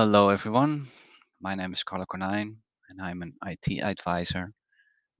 [0.00, 0.88] Hello, everyone.
[1.42, 2.56] My name is Carlo Cornijn,
[2.88, 4.50] and I'm an IT advisor.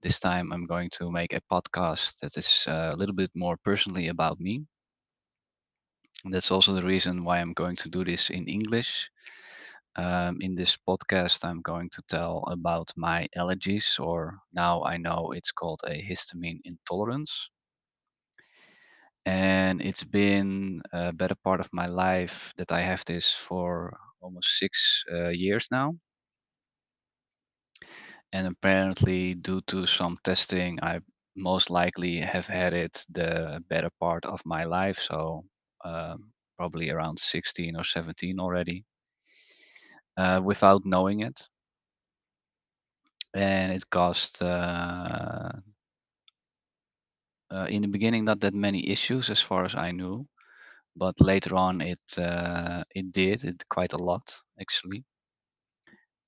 [0.01, 3.57] This time, I'm going to make a podcast that is uh, a little bit more
[3.63, 4.65] personally about me.
[6.25, 9.07] And that's also the reason why I'm going to do this in English.
[9.97, 15.31] Um, in this podcast, I'm going to tell about my allergies, or now I know
[15.35, 17.51] it's called a histamine intolerance.
[19.27, 24.57] And it's been a better part of my life that I have this for almost
[24.57, 25.93] six uh, years now.
[28.33, 30.99] And apparently, due to some testing, I
[31.35, 34.99] most likely have had it the better part of my life.
[34.99, 35.45] So,
[35.85, 38.83] um, probably around 16 or 17 already,
[40.17, 41.47] uh, without knowing it.
[43.33, 45.51] And it caused, uh,
[47.51, 50.27] uh, in the beginning, not that many issues as far as I knew.
[50.95, 55.03] But later on, it uh, it did it quite a lot actually.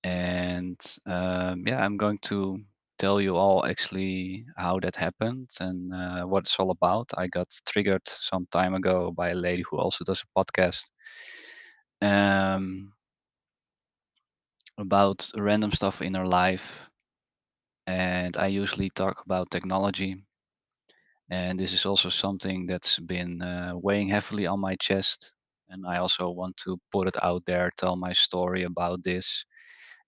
[0.03, 2.59] And um, yeah, I'm going to
[2.99, 7.09] tell you all actually how that happened and uh, what it's all about.
[7.17, 10.83] I got triggered some time ago by a lady who also does a podcast
[12.01, 12.93] um,
[14.77, 16.87] about random stuff in her life.
[17.87, 20.25] And I usually talk about technology.
[21.29, 25.33] And this is also something that's been uh, weighing heavily on my chest.
[25.69, 29.45] And I also want to put it out there, tell my story about this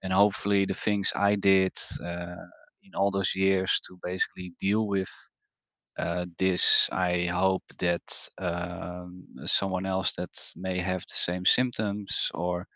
[0.04, 2.46] and hopefully the things I did uh,
[2.84, 5.10] in all those years to basically deal with
[5.98, 12.68] uh, this, I hope that um, someone else that may have the same symptoms or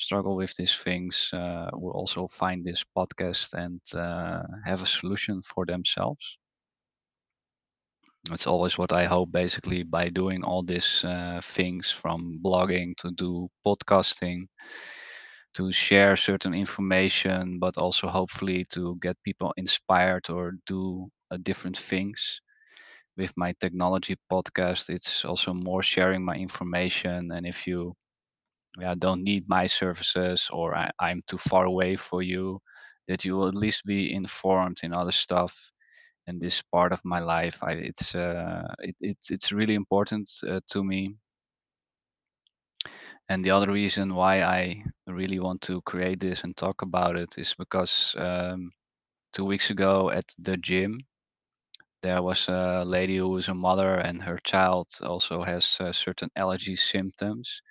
[0.00, 5.42] struggle with these things uh, will also find this podcast and uh, have a solution
[5.42, 6.38] for themselves.
[8.28, 13.10] That's always what I hope basically by doing all these uh, things from blogging to
[13.12, 14.48] do podcasting
[15.54, 21.78] to share certain information, but also hopefully to get people inspired or do uh, different
[21.78, 22.40] things.
[23.16, 27.30] With my technology podcast, it's also more sharing my information.
[27.32, 27.94] And if you
[28.80, 32.60] yeah, don't need my services or I, I'm too far away for you,
[33.08, 35.54] that you will at least be informed in other stuff.
[36.26, 40.60] And this part of my life, I, it's uh, it, it's it's really important uh,
[40.68, 41.16] to me
[43.28, 47.34] and the other reason why I really want to create this and talk about it
[47.38, 48.72] is because um,
[49.32, 51.00] two weeks ago at the gym,
[52.02, 56.30] there was a lady who is a mother and her child also has uh, certain
[56.36, 57.62] allergy symptoms.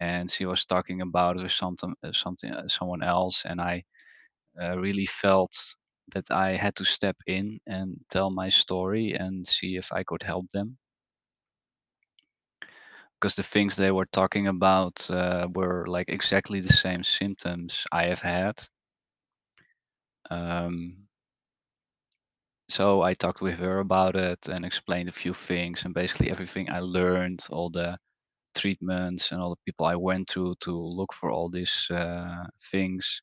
[0.00, 3.84] And she was talking about it with something, something, uh, someone else, and I
[4.60, 5.52] uh, really felt
[6.12, 10.22] that I had to step in and tell my story and see if I could
[10.22, 10.78] help them.
[13.20, 18.04] because the things they were talking about uh, were like exactly the same symptoms I
[18.06, 18.60] have had.
[20.30, 21.06] Um,
[22.68, 26.70] so I talked with her about it and explained a few things and basically everything
[26.70, 27.98] I learned, all the
[28.54, 33.20] treatments and all the people I went through to look for all these uh, things.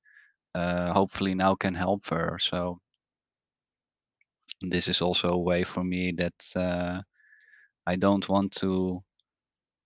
[0.55, 2.39] Uh, hopefully now can help her.
[2.41, 2.79] So
[4.61, 7.01] this is also a way for me that uh,
[7.87, 9.03] I don't want to.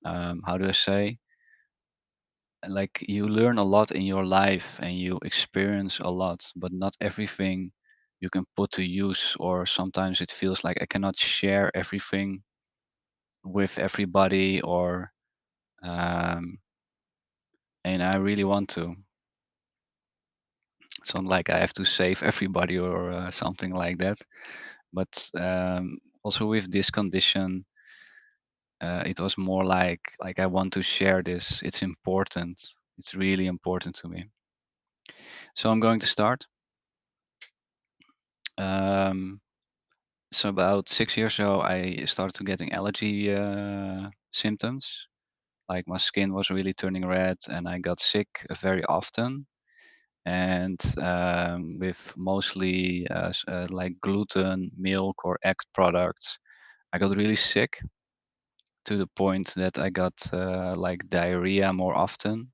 [0.05, 1.19] Um, how do I say?
[2.69, 6.95] like you learn a lot in your life and you experience a lot, but not
[7.01, 7.71] everything
[8.21, 12.43] you can put to use, or sometimes it feels like I cannot share everything
[13.43, 15.11] with everybody, or
[15.83, 16.59] um,
[17.83, 18.95] and I really want to.
[21.09, 24.19] It's not like I have to save everybody or uh, something like that.
[24.93, 27.65] But um, also with this condition,
[28.79, 31.63] uh, it was more like like I want to share this.
[31.63, 32.61] It's important.
[32.99, 34.29] It's really important to me.
[35.55, 36.45] So I'm going to start.
[38.59, 39.41] Um,
[40.31, 45.07] so about six years ago, I started to getting allergy uh, symptoms.
[45.69, 48.27] Like my skin was really turning red, and I got sick
[48.61, 49.47] very often.
[50.25, 56.37] And um, with mostly uh, uh, like gluten, milk, or egg products,
[56.93, 57.79] I got really sick
[58.85, 62.51] to the point that I got uh, like diarrhea more often.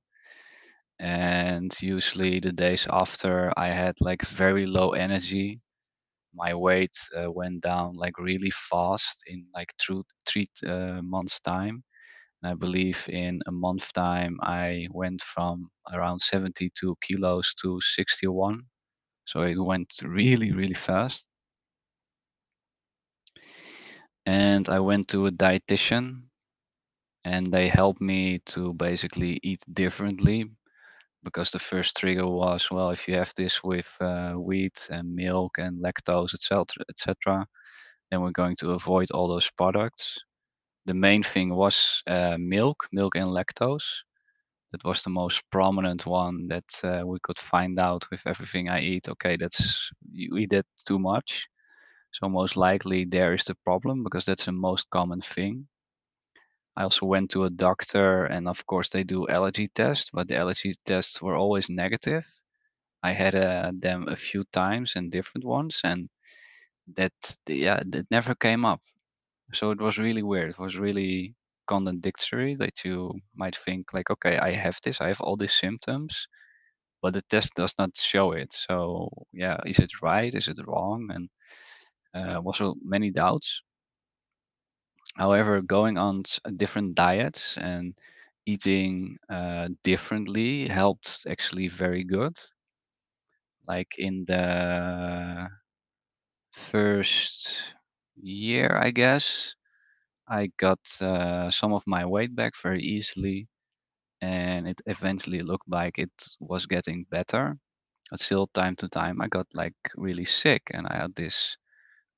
[1.00, 5.62] And usually the days after, I had like very low energy
[6.34, 11.84] my weight uh, went down like really fast in like through three uh, months time
[12.46, 18.62] and i believe in a month time i went from around 72 kilos to 61
[19.26, 21.26] so it went really really fast
[24.26, 26.22] and i went to a dietitian
[27.26, 30.46] and they helped me to basically eat differently
[31.24, 35.58] because the first trigger was, well, if you have this with uh, wheat and milk
[35.58, 37.48] and lactose, etc., etc.,
[38.12, 40.20] then we're going to avoid all those products.
[40.86, 43.86] The main thing was uh, milk, milk and lactose.
[44.72, 48.82] That was the most prominent one that uh, we could find out with everything I
[48.82, 49.10] eat.
[49.10, 51.48] Okay, that's you eat that too much,
[52.12, 55.68] so most likely there is the problem because that's the most common thing.
[56.78, 60.38] I also went to a doctor, and of course they do allergy tests, but the
[60.38, 62.26] allergy tests were always negative.
[63.04, 66.10] I had uh, them a few times and different ones, and
[66.96, 67.14] that
[67.48, 68.82] yeah, that never came up.
[69.54, 70.52] So it was really weird.
[70.52, 71.36] It was really
[71.68, 76.28] contradictory that you might think like, okay, I have this, I have all these symptoms,
[77.02, 78.54] but the test does not show it.
[78.54, 80.34] So yeah, is it right?
[80.36, 81.10] Is it wrong?
[81.14, 81.30] And
[82.16, 83.62] uh, also many doubts.
[85.18, 87.98] However, going on s- different diets and
[88.46, 92.38] eating uh, differently helped actually very good.
[93.68, 95.50] Like in the
[96.54, 97.75] first
[98.18, 99.56] year, I guess,
[100.28, 103.48] I got uh, some of my weight back very easily,
[104.22, 107.58] and it eventually looked like it was getting better.
[108.12, 111.58] But still, time to time, I got like really sick, and I had this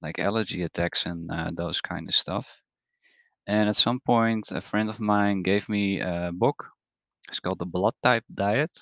[0.01, 2.61] like allergy attacks and uh, those kind of stuff.
[3.47, 6.67] And at some point, a friend of mine gave me a book.
[7.29, 8.77] It's called The Blood Type Diet,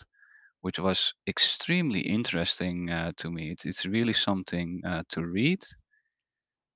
[0.61, 3.51] which was extremely interesting uh, to me.
[3.51, 5.63] It's, it's really something uh, to read.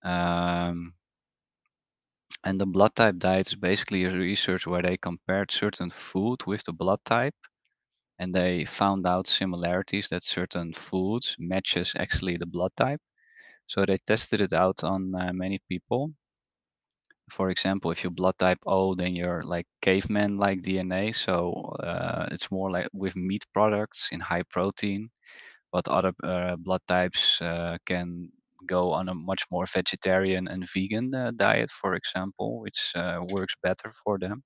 [0.03, 0.93] Um,
[2.43, 6.61] and the blood type diet is basically a research where they compared certain food with
[6.65, 7.35] the blood type
[8.19, 13.01] and they found out similarities that certain foods matches actually the blood type.
[13.67, 16.13] So they tested it out on uh, many people
[17.31, 21.11] for example, if you blood type O, then you're like caveman-like DNA.
[21.11, 21.51] So
[21.83, 25.09] uh, it's more like with meat products in high protein.
[25.71, 28.31] But other uh, blood types uh, can
[28.67, 33.55] go on a much more vegetarian and vegan uh, diet, for example, which uh, works
[33.63, 34.43] better for them.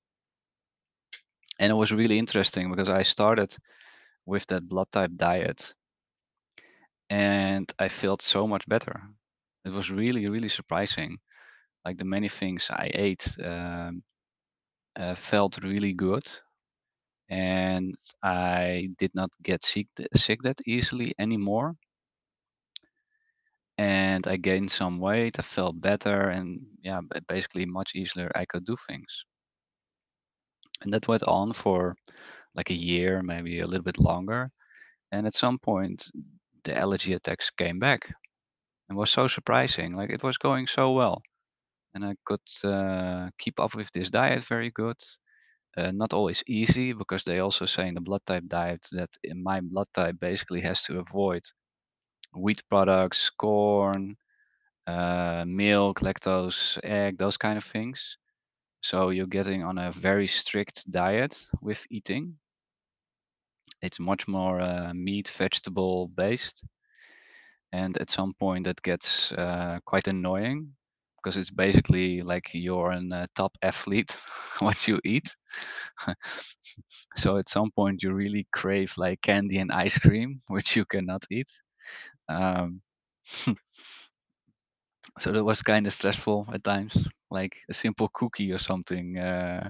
[1.57, 3.57] And it was really interesting because I started
[4.25, 5.73] with that blood type diet
[7.09, 9.01] and I felt so much better.
[9.65, 11.17] It was really, really surprising.
[11.85, 14.03] Like the many things I ate um,
[14.97, 16.25] uh, felt really good
[17.29, 21.75] and I did not get sick sick that easily anymore.
[23.77, 25.37] And I gained some weight.
[25.39, 29.25] I felt better, and yeah, ba- basically much easier I could do things.
[30.81, 31.95] And that went on for
[32.55, 34.51] like a year, maybe a little bit longer.
[35.11, 36.11] And at some point,
[36.63, 38.13] the allergy attacks came back.
[38.89, 39.93] and was so surprising.
[39.93, 41.21] Like it was going so well,
[41.93, 44.97] and I could uh, keep up with this diet very good.
[45.77, 49.43] Uh, not always easy because they also say in the blood type diet that in
[49.43, 51.43] my blood type basically has to avoid
[52.35, 54.15] wheat products, corn,
[54.87, 58.17] uh, milk, lactose, egg, those kind of things.
[58.81, 62.35] So you're getting on a very strict diet with eating.
[63.81, 66.63] It's much more uh, meat, vegetable based.
[67.71, 70.73] And at some point, that gets uh, quite annoying
[71.23, 74.15] because it's basically like you're a uh, top athlete,
[74.59, 75.33] what you eat.
[77.15, 81.23] so at some point, you really crave like candy and ice cream, which you cannot
[81.31, 81.49] eat.
[82.29, 82.81] Um,
[85.19, 86.95] So that was kind of stressful at times,
[87.31, 89.17] like a simple cookie or something.
[89.17, 89.69] Uh,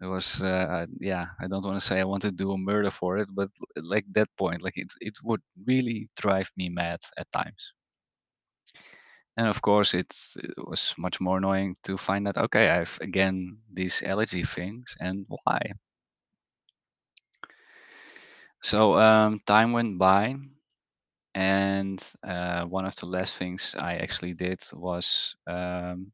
[0.00, 2.90] it was, uh, yeah, I don't want to say I want to do a murder
[2.90, 7.30] for it, but like that point, like it, it would really drive me mad at
[7.32, 7.72] times.
[9.38, 12.98] And of course, it's, it was much more annoying to find out, okay, I have
[13.00, 15.72] again these allergy things and why.
[18.62, 20.36] So um, time went by,
[21.38, 26.10] and uh, one of the last things I actually did was um,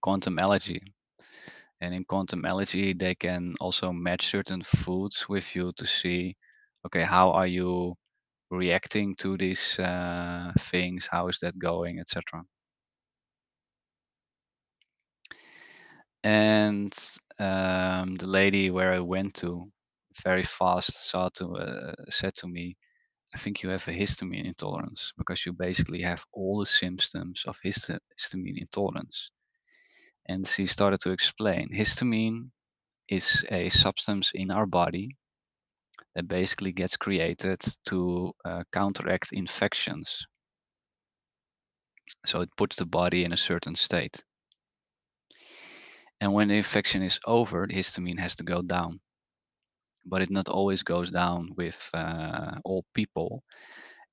[0.00, 0.80] quantum allergy.
[1.80, 6.36] And in quantum allergy, they can also match certain foods with you to see,
[6.86, 7.96] okay, how are you
[8.52, 11.08] reacting to these uh, things?
[11.10, 12.44] How is that going, etc.
[16.22, 16.94] And
[17.40, 19.68] um, the lady where I went to
[20.22, 22.76] very fast saw to uh, said to me,
[23.34, 27.58] I think you have a histamine intolerance because you basically have all the symptoms of
[27.62, 29.30] hist- histamine intolerance.
[30.28, 32.50] And she started to explain histamine
[33.08, 35.16] is a substance in our body
[36.14, 40.26] that basically gets created to uh, counteract infections.
[42.26, 44.22] So it puts the body in a certain state.
[46.20, 49.00] And when the infection is over, the histamine has to go down.
[50.06, 53.42] But it not always goes down with uh, all people,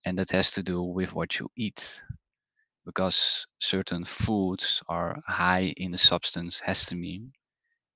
[0.05, 2.03] and that has to do with what you eat.
[2.85, 7.31] Because certain foods are high in the substance histamine,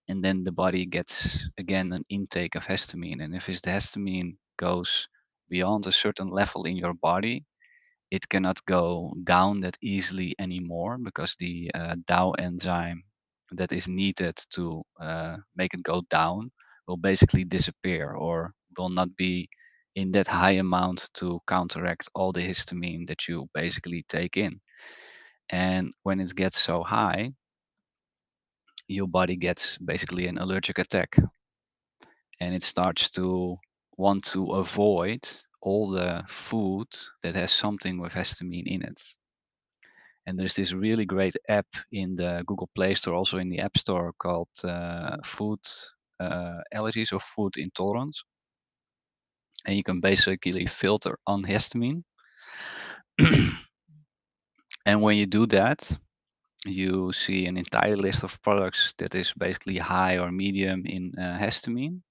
[0.07, 3.23] and then the body gets again an intake of histamine.
[3.23, 5.07] And if the histamine goes
[5.49, 7.45] beyond a certain level in your body,
[8.11, 13.03] it cannot go down that easily anymore because the uh, DAO enzyme
[13.51, 16.51] that is needed to uh, make it go down
[16.87, 19.49] will basically disappear or will not be
[19.95, 24.59] in that high amount to counteract all the histamine that you basically take in.
[25.49, 27.31] And when it gets so high,
[28.87, 31.15] your body gets basically an allergic attack
[32.39, 33.57] and it starts to
[33.97, 35.21] want to avoid
[35.61, 36.87] all the food
[37.23, 39.01] that has something with histamine in it.
[40.27, 43.77] And there's this really great app in the Google Play Store, also in the App
[43.77, 45.59] Store, called uh, Food
[46.21, 48.23] Allergies or Food Intolerance.
[49.65, 52.03] And you can basically filter on histamine.
[54.85, 55.97] and when you do that,
[56.65, 61.37] you see an entire list of products that is basically high or medium in uh,
[61.39, 62.01] histamine.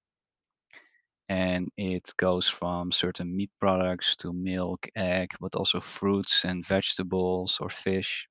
[1.29, 7.59] And it goes from certain meat products to milk, egg, but also fruits and vegetables
[7.61, 8.29] or fish.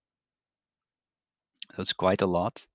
[1.75, 2.65] So it's quite a lot.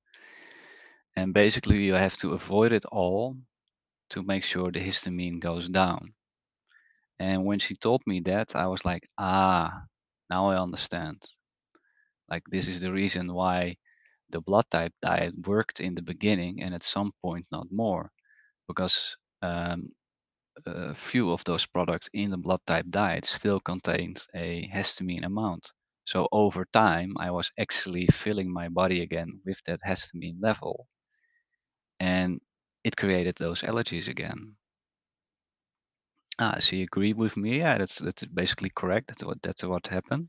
[1.19, 3.37] And basically, you have to avoid it all
[4.11, 6.15] to make sure the histamine goes down.
[7.21, 9.85] And when she told me that, I was like, ah,
[10.29, 11.23] now I understand.
[12.31, 13.77] Like, this is the reason why
[14.31, 18.13] the blood type diet worked in the beginning and at some point not more.
[18.69, 19.93] Because um,
[20.67, 25.73] a few of those products in the blood type diet still contained a histamine amount.
[26.07, 30.89] So over time, I was actually filling my body again with that histamine level.
[32.01, 32.41] And
[32.85, 34.57] it created those allergies again.
[36.39, 37.59] Ah, so you agree with me?
[37.59, 39.09] Yeah, that's that's basically correct.
[39.09, 40.29] That's what that's what happened.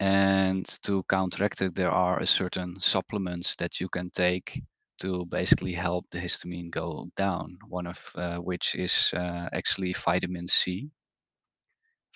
[0.00, 4.62] And to counteract it, there are a certain supplements that you can take
[5.00, 7.58] to basically help the histamine go down.
[7.68, 10.90] One of uh, which is uh, actually vitamin C.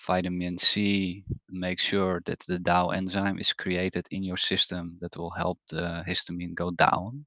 [0.07, 5.31] Vitamin C makes sure that the DAO enzyme is created in your system that will
[5.31, 7.25] help the histamine go down.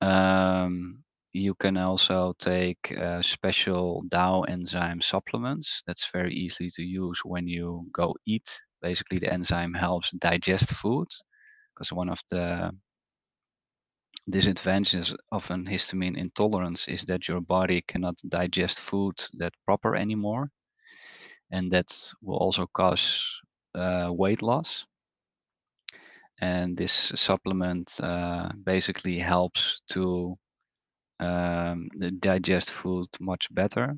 [0.00, 5.82] Um, you can also take uh, special DAO enzyme supplements.
[5.86, 8.48] That's very easy to use when you go eat.
[8.82, 11.08] Basically, the enzyme helps digest food
[11.74, 12.70] because one of the
[14.28, 20.50] disadvantages of an histamine intolerance is that your body cannot digest food that proper anymore
[21.50, 21.86] and that
[22.22, 23.24] will also cause
[23.74, 24.84] uh, weight loss
[26.40, 30.36] and this supplement uh, basically helps to
[31.20, 31.88] um,
[32.20, 33.96] digest food much better.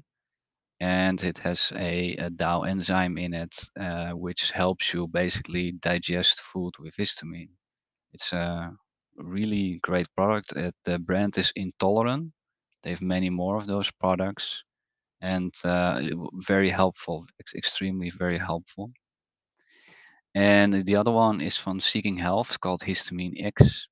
[0.80, 6.40] And it has a, a DAO enzyme in it uh, which helps you basically digest
[6.40, 7.50] food with histamine.
[8.14, 8.72] It's a
[9.16, 10.52] really great product.
[10.56, 12.32] Uh, the brand is intolerant.
[12.82, 14.64] They have many more of those products.
[15.20, 16.00] And uh,
[16.46, 18.92] very helpful ex- extremely very helpful
[20.34, 23.88] and the other one is from seeking health called histamine x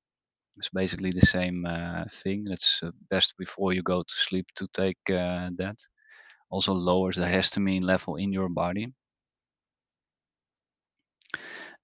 [0.57, 2.45] it's basically the same uh, thing.
[2.49, 5.77] It's uh, best before you go to sleep to take uh, that.
[6.49, 8.93] Also lowers the histamine level in your body.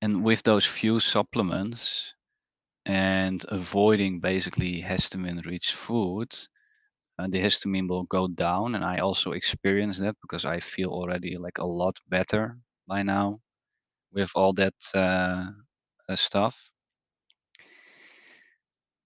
[0.01, 2.13] And with those few supplements
[2.85, 6.33] and avoiding basically histamine rich food,
[7.19, 8.75] uh, the histamine will go down.
[8.75, 12.57] And I also experience that because I feel already like a lot better
[12.87, 13.42] by now
[14.13, 15.51] with all that uh,
[16.09, 16.57] uh, stuff.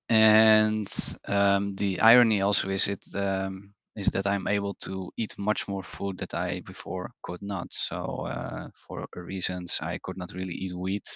[0.09, 0.87] And
[1.27, 5.83] um, the irony also is it um, is that I'm able to eat much more
[5.83, 7.73] food that I before could not.
[7.73, 11.07] So uh, for reasons I could not really eat wheat.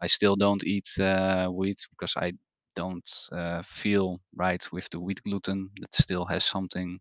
[0.00, 2.32] I still don't eat uh, wheat because I
[2.76, 5.70] don't uh, feel right with the wheat gluten.
[5.80, 7.00] That still has something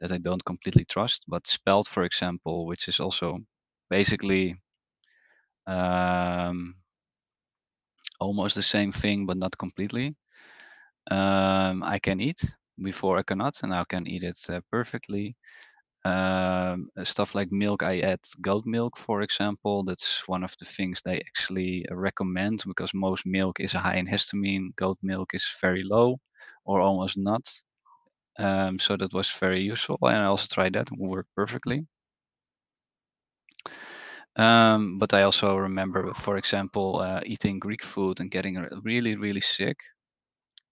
[0.00, 1.24] that I don't completely trust.
[1.28, 3.38] But spelt, for example, which is also
[3.90, 4.56] basically
[5.68, 6.76] um,
[8.20, 10.14] almost the same thing, but not completely
[11.10, 12.40] um, I can eat
[12.82, 15.36] before I cannot, and I can eat it uh, perfectly.
[16.04, 19.84] Um, uh, stuff like milk, I add goat milk, for example.
[19.84, 24.06] That's one of the things they actually uh, recommend because most milk is high in
[24.06, 24.74] histamine.
[24.76, 26.18] Goat milk is very low
[26.64, 27.44] or almost not.
[28.38, 31.86] Um, so that was very useful, and I also tried that; it worked perfectly.
[34.38, 39.42] Um, but I also remember, for example, uh, eating Greek food and getting really, really
[39.42, 39.76] sick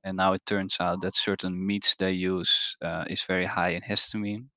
[0.05, 3.83] And now it turns out that certain meats they use uh, is very high in
[3.83, 4.49] histamine.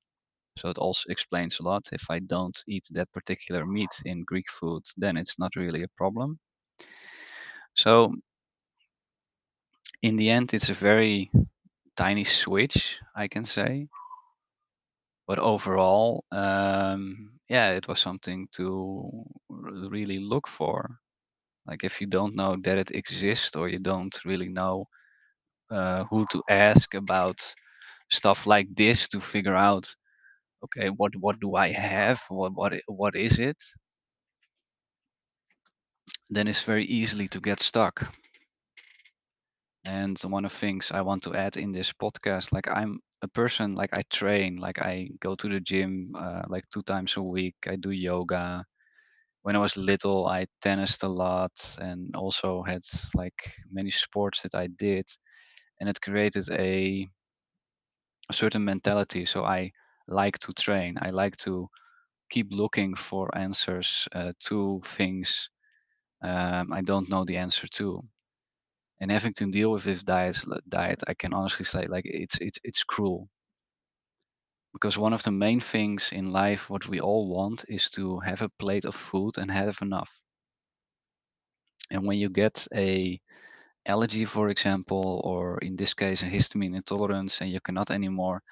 [0.60, 1.90] So it also explains a lot.
[1.94, 5.90] If I don't eat that particular meat in Greek food, then it's not really a
[5.98, 6.40] problem.
[7.76, 8.14] So
[10.02, 11.32] in the end, it's a very
[11.98, 13.88] tiny switch, I can say.
[15.30, 21.00] But overall, um, yeah, it was something to really look for.
[21.68, 24.88] Like if you don't know that it exists or you don't really know
[25.72, 27.40] uh, who to ask about
[28.12, 29.96] stuff like this to figure out,
[30.66, 32.22] okay, what what do I have?
[32.30, 33.58] What what what is it?
[36.32, 38.12] Then it's very easily to get stuck.
[39.90, 43.28] And one of the things I want to add in this podcast, like I'm a
[43.28, 47.24] person, like I train, like I go to the gym, uh, like two times a
[47.24, 47.56] week.
[47.68, 48.66] I do yoga.
[49.44, 52.84] When I was little, I tennised a lot and also had
[53.16, 53.40] like
[53.72, 55.06] many sports that I did,
[55.80, 57.08] and it created a,
[58.30, 59.26] a certain mentality.
[59.26, 59.72] So I
[60.08, 60.98] like to train.
[61.02, 61.68] I like to
[62.30, 65.50] keep looking for answers uh, to things
[66.24, 68.04] um, I don't know the answer to.
[69.02, 70.38] And having to deal with this diet
[70.70, 73.30] diet i can honestly say like it's it's it's cruel.
[74.74, 78.42] Because one of the main things in life what we all want is to have
[78.42, 80.12] a plate of food and have enough.
[81.92, 83.20] And when you get a
[83.86, 88.44] allergy for example or in this case a histamine intolerance and you cannot anymore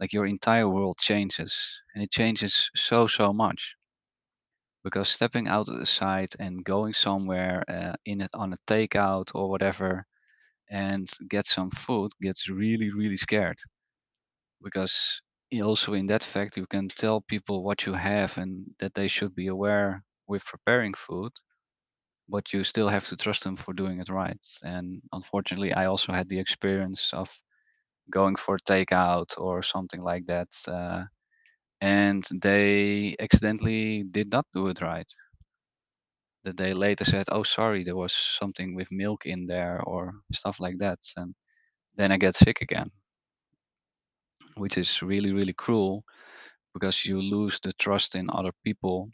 [0.00, 3.76] like your entire world changes and it changes so so much
[4.84, 9.30] because stepping out of the site and going somewhere uh, in it on a takeout
[9.34, 10.06] or whatever
[10.70, 13.58] and get some food gets really really scared.
[14.60, 15.20] Because
[15.62, 19.32] also in that fact you can tell people what you have and that they should
[19.36, 21.32] be aware with preparing food
[22.28, 24.46] but you still have to trust them for doing it right.
[24.62, 27.30] And unfortunately i also had the experience of
[28.10, 31.04] going for takeout or something like that uh,
[31.84, 35.10] and they accidentally did not do it right.
[36.44, 40.60] That they later said oh sorry there was something with milk in there or stuff
[40.60, 41.34] like that and
[41.96, 42.90] then i get sick again.
[44.56, 46.04] Which is really really cruel
[46.74, 49.12] because you lose the trust in other people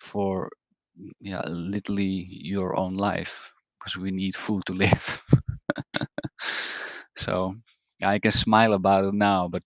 [0.00, 0.50] for
[1.20, 5.22] yeah literally your own life because we need food to live.
[7.16, 7.54] So
[8.02, 9.62] i can smile about it now but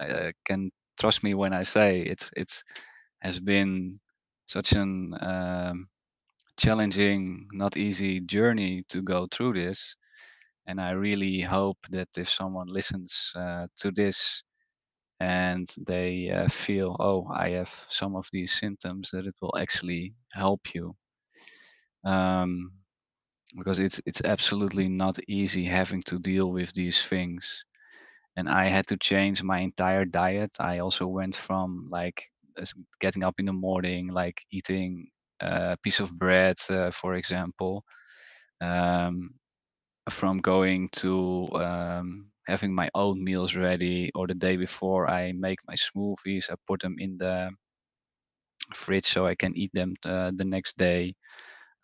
[0.00, 2.62] i can trust me when i say it's it's
[3.22, 4.00] has been
[4.46, 5.88] such an um,
[6.58, 9.96] challenging not easy journey to go through this
[10.66, 14.42] and i really hope that if someone listens uh, to this
[15.20, 20.14] and they uh, feel, oh, I have some of these symptoms, that it will actually
[20.32, 20.96] help you.
[22.04, 22.72] Um,
[23.56, 27.64] because it's it's absolutely not easy having to deal with these things.
[28.36, 30.52] And I had to change my entire diet.
[30.60, 32.24] I also went from like
[33.00, 35.08] getting up in the morning, like eating
[35.40, 37.84] a piece of bread, uh, for example,
[38.60, 39.30] um,
[40.10, 45.58] from going to um, having my own meals ready, or the day before I make
[45.68, 47.50] my smoothies, I put them in the
[48.74, 51.14] fridge so I can eat them uh, the next day.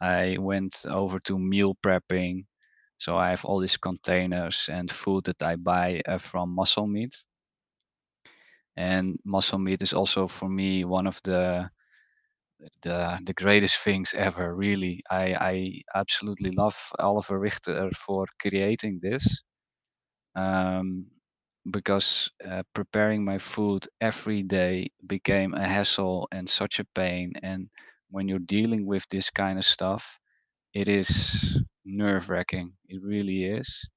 [0.00, 2.44] I went over to meal prepping.
[2.98, 7.14] So I have all these containers and food that I buy uh, from muscle meat.
[8.78, 11.70] And muscle meat is also for me one of the
[12.82, 14.54] the the greatest things ever.
[14.54, 15.54] Really, I I
[15.94, 19.42] absolutely love Oliver Richter for creating this.
[20.36, 21.06] Um,
[21.70, 27.32] because uh, preparing my food every day became a hassle and such a pain.
[27.42, 27.68] And
[28.10, 30.18] when you're dealing with this kind of stuff,
[30.74, 32.74] it is nerve wracking.
[32.88, 33.88] It really is.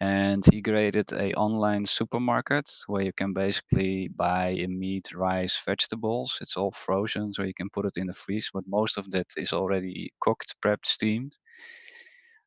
[0.00, 6.38] And he created a online supermarket where you can basically buy a meat, rice, vegetables.
[6.42, 8.50] It's all frozen, so you can put it in the freeze.
[8.52, 11.38] But most of that is already cooked, prepped, steamed.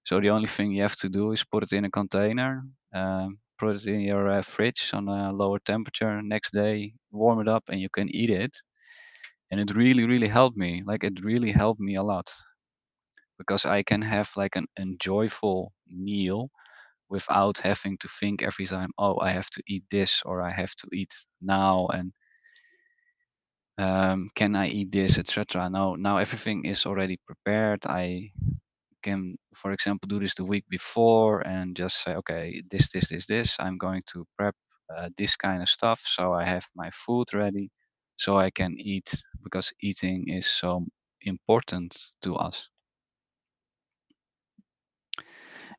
[0.05, 3.39] So the only thing you have to do is put it in a container, um,
[3.59, 6.21] put it in your uh, fridge on a lower temperature.
[6.21, 8.55] Next day, warm it up, and you can eat it.
[9.51, 10.83] And it really, really helped me.
[10.85, 12.29] Like it really helped me a lot
[13.37, 16.49] because I can have like an enjoyable meal
[17.09, 20.73] without having to think every time, oh, I have to eat this or I have
[20.75, 22.11] to eat now, and
[23.77, 25.69] um, can I eat this, etc.
[25.69, 27.85] No, now everything is already prepared.
[27.85, 28.31] I
[29.03, 33.27] can, for example, do this the week before and just say, okay, this, this, this,
[33.27, 33.55] this.
[33.59, 34.55] I'm going to prep
[34.95, 37.69] uh, this kind of stuff so I have my food ready
[38.17, 39.11] so I can eat
[39.43, 40.85] because eating is so
[41.21, 42.69] important to us.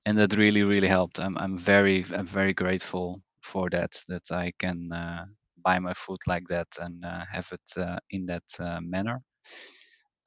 [0.06, 1.20] And that really, really helped.
[1.20, 5.26] I'm I'm very I'm very grateful for that, that I can, uh,
[5.64, 9.22] buy my food like that and, uh, have it, uh, in that, uh, manner.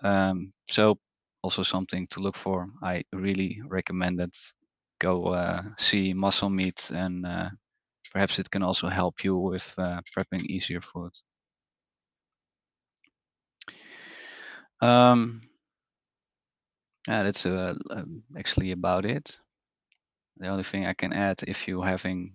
[0.04, 0.98] Um, so
[1.44, 2.68] also something to look for.
[2.84, 4.38] I really recommend it.
[5.00, 7.50] Go, uh, see Muscle Meat and, uh,
[8.13, 11.12] perhaps it can also help you with, prepping easier food.
[14.82, 15.42] Um
[17.08, 19.39] Yeah, that's, um, actually about it.
[20.39, 22.34] The only thing I can add if you're having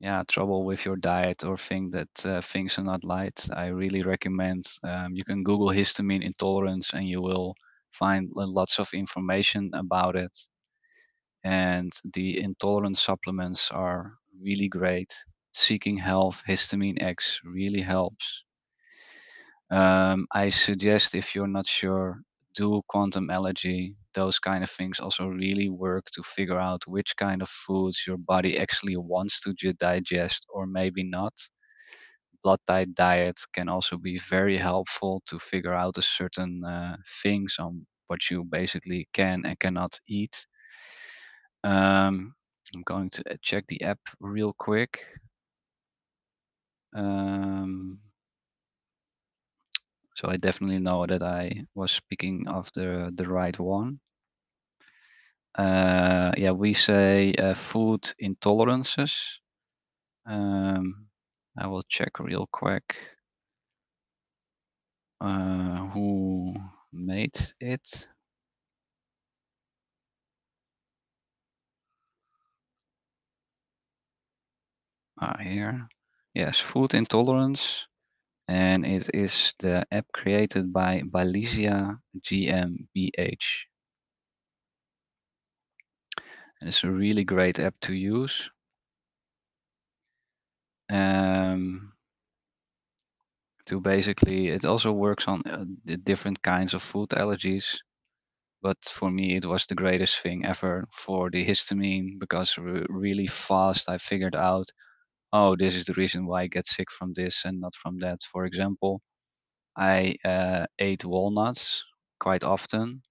[0.00, 4.02] yeah, trouble with your diet or think that, uh, things are not light, I really
[4.02, 7.54] recommend, um, you can Google histamine intolerance and you will
[7.90, 10.36] find lots of information about it.
[11.44, 15.12] And the intolerance supplements are really great.
[15.52, 18.44] Seeking Health HistaminX really helps.
[19.70, 22.22] Um, I suggest if you're not sure,
[22.54, 23.96] do quantum allergy.
[24.14, 28.16] Those kind of things also really work to figure out which kind of foods your
[28.18, 31.34] body actually wants to digest or maybe not.
[32.42, 37.56] Blood type diet can also be very helpful to figure out a certain uh, things
[37.58, 40.46] on what you basically can and cannot eat.
[41.64, 42.34] Um,
[42.74, 45.00] I'm going to uh, check the app real quick.
[46.94, 48.00] Um,
[50.18, 54.00] so I definitely know that I was speaking of the the right one.
[55.56, 59.14] Uh, yeah, we say uh, food intolerances.
[60.26, 61.08] Um,
[61.58, 62.96] I will check real quick
[65.20, 66.54] uh, who
[66.92, 68.08] made it.
[75.20, 75.88] Ah, here.
[76.34, 77.86] Yes, food intolerance,
[78.48, 83.66] and it is the app created by Baliza GmbH.
[86.60, 88.48] And it's a really great app to use.
[90.90, 91.92] Um,
[93.66, 97.78] to basically, it also works on uh, the different kinds of food allergies.
[98.62, 103.26] But for me, it was the greatest thing ever for the histamine because re- really
[103.26, 104.68] fast I figured out,
[105.32, 108.20] oh, this is the reason why I get sick from this and not from that.
[108.32, 109.02] For example,
[109.76, 111.84] I uh, ate walnuts
[112.20, 113.02] quite often,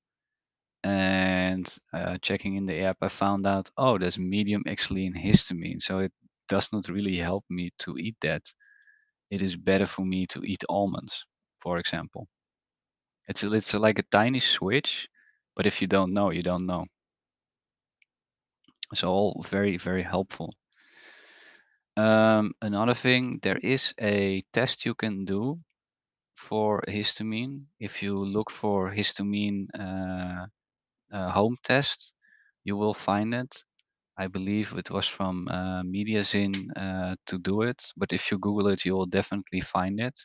[0.83, 5.81] and uh, checking in the app, I found out, oh, there's medium actually in histamine,
[5.81, 6.13] so it
[6.49, 8.43] does not really help me to eat that.
[9.31, 11.25] It is better for me to eat almonds,
[11.61, 12.27] for example.
[13.27, 15.07] It's a, it's a, like a tiny switch,
[15.55, 16.85] but if you don't know, you don't know.
[18.93, 20.53] So all very, very helpful.
[21.97, 25.59] Um, another thing, there is a test you can do
[26.35, 27.65] for histamine.
[27.79, 30.47] If you look for histamine uh,
[31.11, 32.13] uh, home test,
[32.65, 33.63] you will find it.
[34.17, 38.67] I believe it was from uh, Mediazin uh, to do it, but if you Google
[38.69, 40.19] it, you will definitely find it.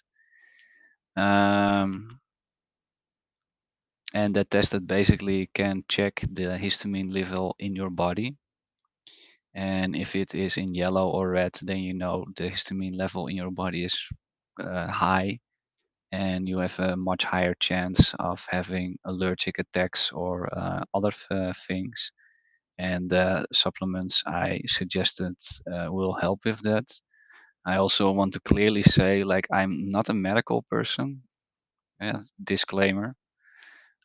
[1.17, 2.09] Um,
[4.15, 8.35] and that test that basically can check the histamine level in your body.
[9.55, 13.37] And if it is in yellow or red, then you know the histamine level in
[13.37, 13.99] your body is
[14.61, 15.41] uh, high
[16.13, 21.53] and you have a much higher chance of having allergic attacks or uh, other uh,
[21.67, 22.13] things.
[22.79, 25.37] And the supplements I suggested
[25.73, 26.87] uh, will help with that.
[27.67, 31.23] I also want to clearly say, like, I'm not a medical person.
[32.01, 33.17] Yeah, disclaimer.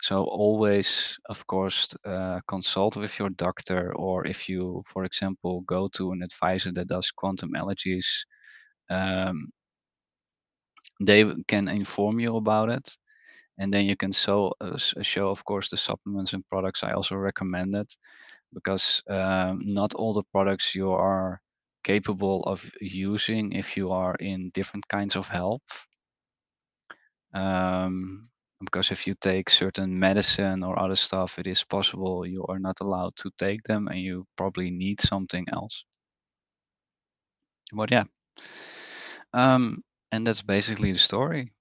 [0.01, 5.87] So always, of course, uh, consult with your doctor, or if you, for example, go
[5.89, 8.05] to an advisor that does quantum allergies,
[8.89, 9.49] um,
[11.01, 12.97] they can inform you about it,
[13.57, 17.15] and then you can so uh, show, of course, the supplements and products I also
[17.15, 17.91] recommend it,
[18.53, 21.41] because um, not all the products you are
[21.83, 25.61] capable of using if you are in different kinds of health.
[27.33, 28.29] Um,
[28.61, 32.79] because if you take certain medicine or other stuff, it is possible you are not
[32.81, 35.85] allowed to take them and you probably need something else.
[37.73, 38.05] But yeah,
[39.33, 41.51] um, and that's basically the story.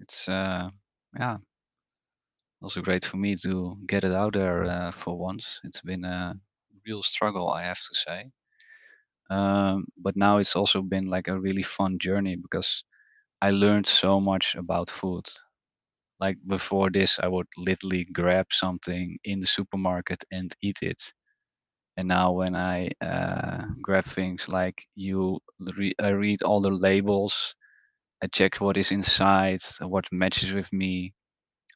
[0.00, 0.70] It's uh,
[1.18, 1.38] yeah,
[2.62, 5.60] also great for me to get it out there uh, for once.
[5.64, 6.34] It's been a
[6.86, 8.30] real struggle, I have to say.
[9.30, 12.84] Um, but now it's also been like a really fun journey because
[13.42, 15.26] I learned so much about food.
[16.22, 21.02] Like before this, I would literally grab something in the supermarket and eat it.
[21.96, 25.40] And now when I uh, grab things like you
[25.76, 27.54] re- I read all the labels,
[28.22, 31.14] I check what is inside, what matches with me.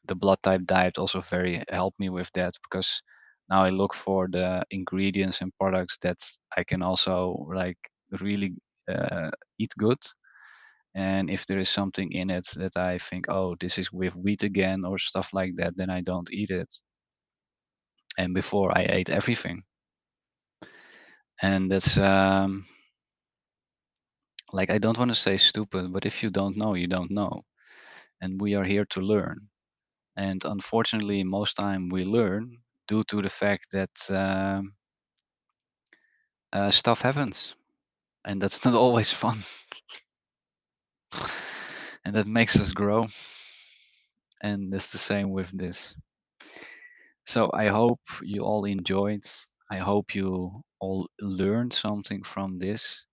[0.07, 3.01] The blood type diet also very helped me with that because
[3.49, 6.19] Now I look for the ingredients and products that
[6.57, 7.79] I can also like
[8.21, 8.51] really
[8.89, 9.99] uh, eat good.
[10.97, 14.43] And if there is something in it that I think, oh, this is with wheat
[14.43, 16.73] again or stuff like that, then I don't eat it.
[18.17, 19.63] And before I ate everything.
[21.41, 22.65] And that's um,
[24.53, 27.45] like I don't want to say stupid, but if you don't know, you don't know.
[28.21, 29.49] And we are here to learn.
[30.17, 34.73] And unfortunately, most time we learn due to the fact that um,
[36.53, 37.55] uh, stuff happens,
[38.25, 39.37] and that's not always fun.
[42.05, 43.05] And that makes us grow.
[44.41, 45.93] And it's the same with this.
[47.27, 49.23] So I hope you all enjoyed.
[49.69, 53.03] I hope you all learned something from this.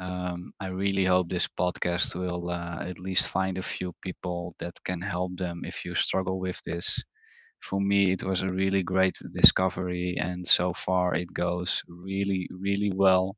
[0.00, 4.74] Um, I really hope this podcast will uh, at least find a few people that
[4.84, 7.02] can help them if you struggle with this.
[7.62, 12.92] For me, it was a really great discovery, and so far it goes really, really
[12.94, 13.36] well.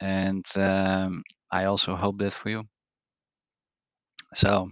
[0.00, 2.64] And um, I also hope that for you.
[4.34, 4.70] So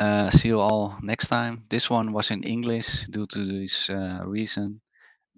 [0.00, 1.64] uh, see you all next time.
[1.70, 4.80] This one was in English due to this uh, reason.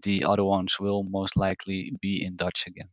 [0.02, 2.88] The other ones will most likely be in Dutch again.